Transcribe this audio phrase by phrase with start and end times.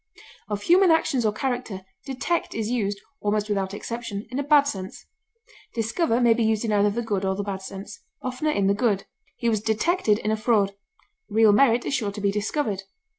[0.49, 5.05] Of human actions or character, detect is used, almost without exception, in a bad sense;
[5.75, 8.73] discover may be used in either the good or the bad sense, oftener in the
[8.73, 10.73] good; he was detected in a fraud;
[11.29, 12.81] real merit is sure to be discovered.